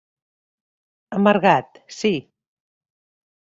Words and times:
Amargat, 1.19 1.79
sí. 1.99 2.13